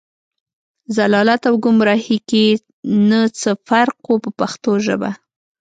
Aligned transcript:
ضلالت 0.97 1.41
او 1.49 1.55
ګمراهۍ 1.65 2.17
کې 2.29 2.45
نه 3.09 3.21
څه 3.39 3.51
فرق 3.67 3.97
و 4.07 4.13
په 4.23 4.29
پښتو 4.39 4.71
ژبه. 4.85 5.11